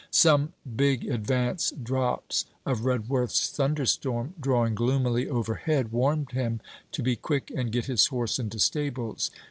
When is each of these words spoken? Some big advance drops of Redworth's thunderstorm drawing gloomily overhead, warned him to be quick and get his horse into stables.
Some 0.09 0.53
big 0.75 1.05
advance 1.07 1.69
drops 1.69 2.45
of 2.65 2.85
Redworth's 2.85 3.51
thunderstorm 3.51 4.33
drawing 4.39 4.73
gloomily 4.73 5.29
overhead, 5.29 5.91
warned 5.91 6.31
him 6.31 6.59
to 6.93 7.03
be 7.03 7.15
quick 7.15 7.51
and 7.55 7.71
get 7.71 7.85
his 7.85 8.07
horse 8.07 8.39
into 8.39 8.57
stables. 8.57 9.29